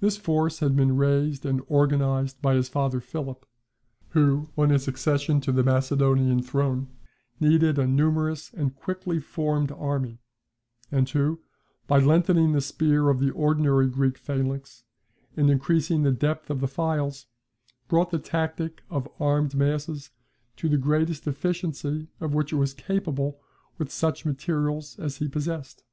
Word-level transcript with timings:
This 0.00 0.18
force 0.18 0.58
had 0.58 0.76
been 0.76 0.98
raised 0.98 1.46
and 1.46 1.62
organized 1.68 2.42
by 2.42 2.54
his 2.54 2.68
father 2.68 3.00
Philip, 3.00 3.46
who 4.10 4.50
on 4.58 4.68
his 4.68 4.86
accession 4.86 5.40
to 5.40 5.52
the 5.52 5.62
Macedonian 5.62 6.42
throne 6.42 6.88
needed 7.40 7.78
a 7.78 7.86
numerous 7.86 8.52
and 8.52 8.74
quickly 8.76 9.18
formed 9.18 9.72
army, 9.72 10.20
and 10.92 11.08
who, 11.08 11.40
by 11.86 11.98
lengthening 11.98 12.52
the 12.52 12.60
spear 12.60 13.08
of 13.08 13.20
the 13.20 13.30
ordinary 13.30 13.88
Greek 13.88 14.18
phalanx, 14.18 14.84
and 15.34 15.48
increasing 15.48 16.02
the 16.02 16.12
depth 16.12 16.50
of 16.50 16.60
the 16.60 16.68
files, 16.68 17.24
brought 17.88 18.10
the 18.10 18.18
tactic 18.18 18.82
of 18.90 19.08
armed 19.18 19.54
masses 19.54 20.10
to 20.56 20.68
the 20.68 20.76
greatest 20.76 21.26
efficiency 21.26 22.08
of 22.20 22.34
which 22.34 22.52
it 22.52 22.56
was 22.56 22.74
capable 22.74 23.40
with 23.78 23.90
such 23.90 24.26
materials 24.26 24.98
as 24.98 25.16
he 25.16 25.26
possessed. 25.26 25.84